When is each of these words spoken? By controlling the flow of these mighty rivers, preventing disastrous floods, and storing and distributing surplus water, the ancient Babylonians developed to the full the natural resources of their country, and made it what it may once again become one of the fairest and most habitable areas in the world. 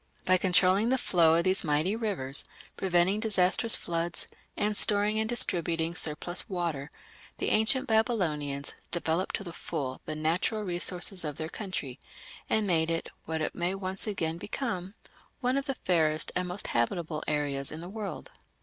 By 0.25 0.37
controlling 0.37 0.89
the 0.89 0.97
flow 0.97 1.35
of 1.35 1.43
these 1.43 1.63
mighty 1.63 1.95
rivers, 1.95 2.43
preventing 2.75 3.19
disastrous 3.19 3.75
floods, 3.75 4.27
and 4.57 4.75
storing 4.75 5.19
and 5.19 5.29
distributing 5.29 5.93
surplus 5.93 6.49
water, 6.49 6.89
the 7.37 7.49
ancient 7.49 7.85
Babylonians 7.85 8.73
developed 8.89 9.35
to 9.35 9.43
the 9.43 9.53
full 9.53 10.01
the 10.07 10.15
natural 10.15 10.63
resources 10.63 11.23
of 11.23 11.37
their 11.37 11.49
country, 11.49 11.99
and 12.49 12.65
made 12.65 12.89
it 12.89 13.09
what 13.25 13.41
it 13.41 13.53
may 13.53 13.75
once 13.75 14.07
again 14.07 14.39
become 14.39 14.95
one 15.39 15.55
of 15.55 15.65
the 15.65 15.75
fairest 15.75 16.31
and 16.35 16.47
most 16.47 16.65
habitable 16.73 17.23
areas 17.27 17.71
in 17.71 17.79
the 17.79 17.87
world. 17.87 18.31